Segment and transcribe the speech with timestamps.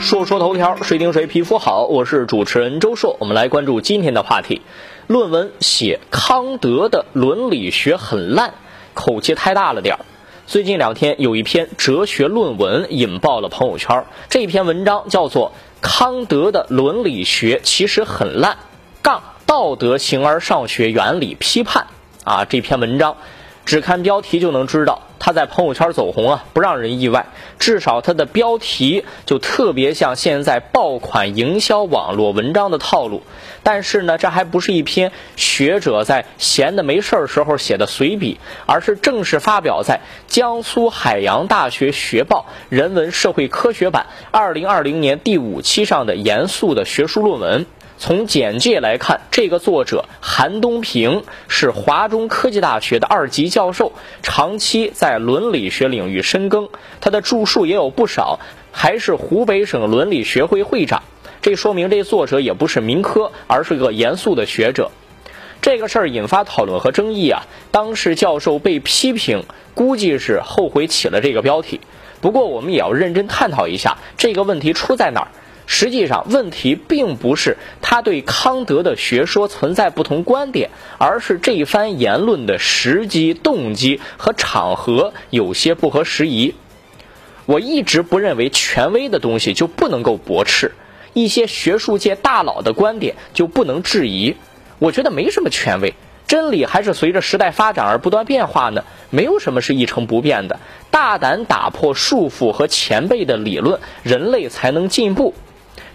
[0.00, 1.84] 说说头条，谁顶谁皮肤好？
[1.84, 4.62] 我是主持人周硕，我们来关注今天的话题。
[5.08, 8.54] 论文写康德的伦理学很烂，
[8.94, 10.00] 口气太大了点儿。
[10.46, 15.50] 最近两天有一篇哲学论文引爆了朋友圈，这篇文章叫做
[15.82, 18.52] 《康德的伦理学其实很烂》，
[19.02, 21.88] 杠道德形而上学原理批判
[22.24, 23.16] 啊，这篇文章。
[23.68, 27.26] 只看标题就能知道，他在朋友圈走红啊，不让人意外。
[27.58, 33.22] 至少他的标题就特别像现在爆款营销网络文章的套路。
[33.62, 47.66] 但是呢，这还不是一篇学者在闲的没事儿时候写的随笔，而是正式发表在江苏海洋大学学报人文社会科学版二零二零年第五期上的严肃的学术论文。
[48.00, 56.68] 从简介来看，这个作者韩东平是华中科技大学的二级教授，长期在伦理学领域深耕，
[57.00, 58.38] 他的著述也有不少，
[58.70, 61.02] 还是湖北省伦理学会会长。
[61.42, 64.92] 这说明这作者也不是民科，而是个严肃的学者。
[65.60, 69.42] 这个事儿引发讨论和争议啊，当时教授被批评，
[69.74, 71.80] 估计是后悔起了这个标题。
[72.20, 75.28] 不过我们也要认真探讨一下，这个问题出在哪儿。
[75.70, 86.54] 实际上，问题并不是他对康德的学说存在不同观点，而是这一番言论的时机、动机和场合有些不合时宜。
[87.44, 90.72] 我一直不认为权威的东西就不能够驳斥，
[91.12, 94.36] 一些学术界大佬的观点就不能质疑。
[94.78, 95.92] 我觉得没什么权威，
[96.26, 98.84] 真理还是随着时代发展而不断变化呢。
[99.10, 100.60] 没有什么是一成不变的。
[100.90, 105.34] 大胆打破束缚和前辈的理论，人类才能进步。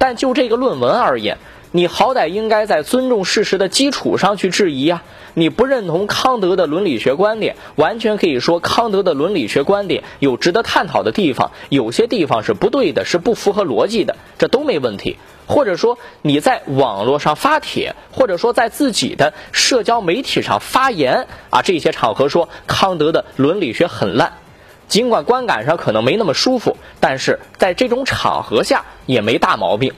[0.00, 1.36] 但就这个论文而言，
[1.72, 5.02] 你好歹应该在尊重事实的基础上去质疑啊！
[5.34, 15.18] 你不认同康德的伦理学观点，完全可以说康德的伦理学观点有值得探讨的地方，有些地方是不对的，是不符合逻辑的，这都没问题。
[15.46, 24.32] 或者说你在网络上发帖，或者说在自己的社交媒体上发言啊，这些场合说康德的伦理学很烂。
[24.90, 29.94] 尽管观感上可能没那么舒服，但是在这种场合下也没大毛病。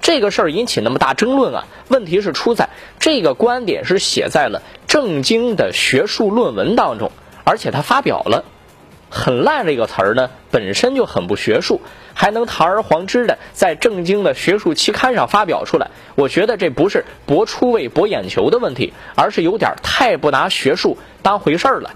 [0.00, 2.68] 这个事儿引起那么大争论啊，问题是出在
[2.98, 7.12] 这个观点是写在了正经的学术论文当中，
[7.44, 8.44] 而且他发表了。
[9.08, 11.80] 很烂这个词儿呢，本身就很不学术，
[12.14, 21.90] 还能堂而皇之的在正经的学术期刊上发表出来，我觉得这不是博出位、博眼球的问题，而是有点太不拿学术当回事儿了。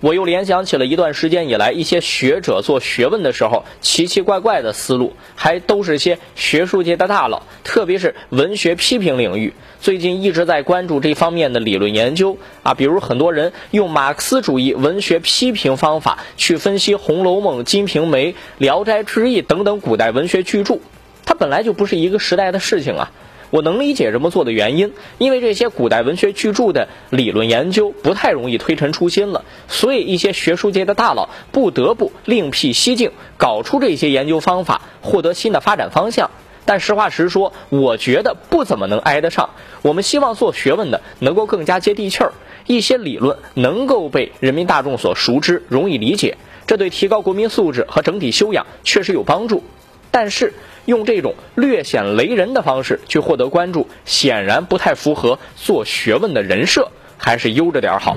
[0.00, 20.78] 我又联想起了一段时间以来一些学者做学问的时候奇奇怪怪的思路，还都是些学术界的大佬，特别是文学批评领域，最近一直在关注这方面的理论研究啊，比如很多人用马克思主义文学批评方法去分析《红楼梦》《金瓶梅》《聊斋志异》等等古代文学巨著，
[21.26, 23.12] 它本来就不是一个时代的事情啊。
[23.50, 36.30] 我能理解这么做的原因，因为这些古代文学巨著的理论研究不太容易推陈出新了，所以一些学术界的大佬不得不另辟蹊径，搞出这些研究方法，获得新的发展方向。
[36.64, 39.50] 但实话实说，我觉得不怎么能挨得上。
[39.82, 42.32] 我们希望做学问的能够更加接地气儿，
[42.66, 46.36] 一些理论能够被人民大众所熟知，容易理解，
[46.68, 49.64] 这对提高国民素质和整体修养确实有帮助。
[50.10, 50.52] 但是，
[50.86, 58.16] 用这种略显雷人的方式去获得关注，显然不太符合做学问的人设，还是悠着点好。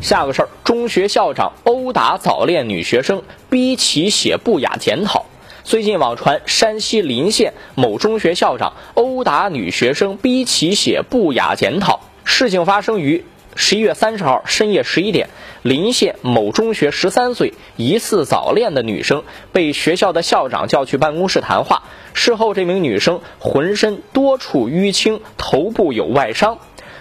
[0.00, 5.26] 下个事儿，中学校长殴打早恋女学生，逼其写不雅检讨。
[5.64, 12.00] 最近网传山西临县某中学校长殴打女学生，逼其写不雅检讨。
[12.24, 13.24] 事情发生于。
[13.56, 15.28] 十一月三十号深夜十一点，
[15.62, 19.22] 临县某中学十三岁疑似早恋的女生
[19.52, 21.84] 被学校的校长叫去办公室谈话。
[22.14, 26.58] 事后，这名女生浑身多处淤青，头部有外伤。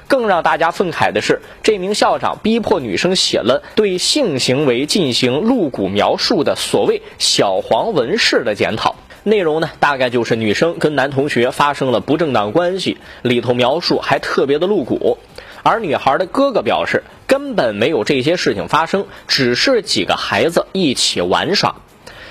[0.08, 8.96] 更让大家愤慨的是，这名校长逼迫女生写了对性行为进行露骨描述的所谓“小黄文式”的检讨。
[9.24, 15.18] 内容呢，大概就是女生跟男同学发生了不正当关系，里头描述还特别的露骨。
[15.64, 21.76] 而女孩的哥哥表示，根本没有这些事情发生，只是几个孩子一起玩耍。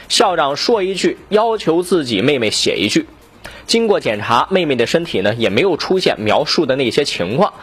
[0.09, 3.07] 校长说一句，要求自己妹妹写一句。
[3.67, 7.55] 经过检查，妹妹的身体呢也没有出现描述的那些情况。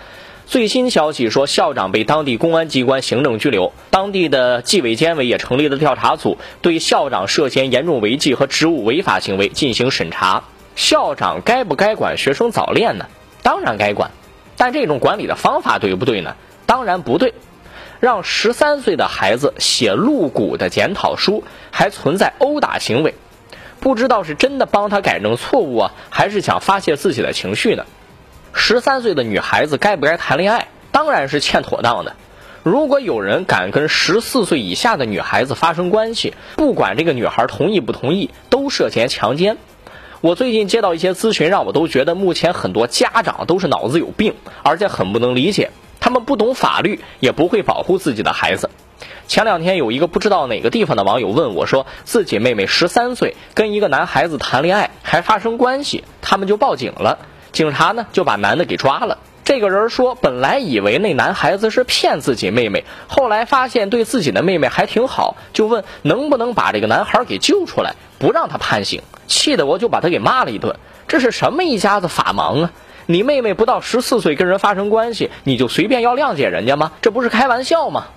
[0.48, 10.45] 最新消息说，校长被当地公安机关行政拘留，当地的纪委监委也成立了调查组，对校长涉嫌严重违纪和职务违法行为进行审查。
[10.75, 13.06] 校长该不该管学生早恋呢？
[13.44, 14.10] 当然该管。
[14.60, 16.36] 但这种管理的方法对不对呢？
[16.68, 17.34] 当然不对。
[18.02, 23.16] 让十三岁的孩子写露骨的检讨书，还存在殴打行为。
[23.80, 27.86] 不知道是真的帮他改正错误啊，还是想发泄自己的情绪呢？
[28.54, 30.68] 十三岁的女孩子该不该谈恋爱？
[30.92, 32.16] 当然是欠妥当的。
[32.64, 39.58] 如果有人敢跟十四岁以下的女孩子发生关系，不管这个女孩同意不同意，都涉嫌强奸。
[40.21, 44.33] 我最近接到一些咨询，让我都觉得目前很多家长都是脑子有病，
[44.63, 45.71] 而且很不能理解，
[46.01, 48.69] 他们不懂法律，也不会保护自己的孩子。
[49.30, 57.19] 前两天有一个不知道哪个地方的网友问我，说自己妹妹十三岁跟一个男孩子谈恋爱，还发生关系，他们就报警了，
[57.54, 59.19] 警察呢就把男的给抓了。
[59.45, 69.01] 这个人说，本来以为那男孩子是骗自己妹妹，后来发现对自己的妹妹还挺好，就问能不能把这个男孩给救出来，不让他判刑。
[69.30, 70.76] 气得我就把他给骂了一顿，
[71.08, 72.72] 这是什么一家子法盲啊！
[73.06, 76.92] 你妹妹不到十四岁跟人发生关系，你就随便要谅解人家吗？
[77.02, 78.08] 这不是开玩笑吗？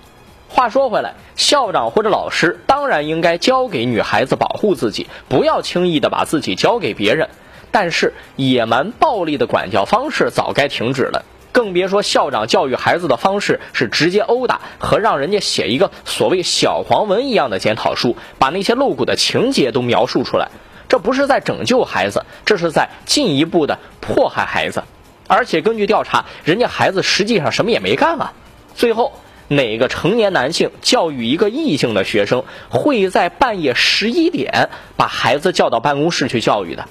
[0.49, 7.29] 话说回来，校长或者老师当然应该教给女孩子保护自己，不要轻易的把自己交给别人。
[7.70, 20.50] 但是野蛮暴力的管教方式早该停止了，更别说校长教育孩子的方式是直接殴打和让人家写一个所谓小黄文一样的检讨书，把那些露骨的情节都描述出来。
[20.88, 24.82] 这不是在拯救孩子，这是在进一步的迫害孩子。
[25.29, 28.32] 而且根据调查，人家孩子实际上什么也没干啊。
[28.75, 29.12] 最后，
[29.49, 36.87] 哪个成年男性教育一个异性的学生，会在半夜十一点把孩子叫到办公室去教育的？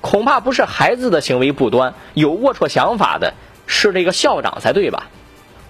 [0.00, 3.34] 恐怕不是孩子的行为不端，有龌龊想法的
[3.66, 5.08] 是这个校长才对吧？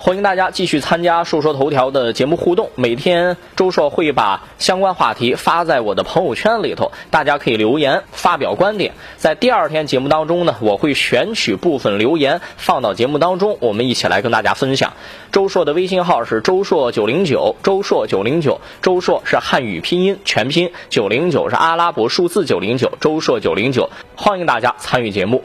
[0.02, 2.70] 欢迎大家继续参加说说头条的节目互动。
[2.74, 8.94] 每天周硕会把相关话题发在我的朋友圈里头，大家可以留言发表观点。
[9.18, 14.94] 在第二天节目当中呢，我会选取部分留言放到节目当中，我们一起来跟大家分享。
[15.32, 25.44] 周硕的微信号是周硕九零九，周硕九零九，周硕是汉语拼音全拼，九零九是阿拉伯数字九零九，周硕九零九，欢迎大家参与节目。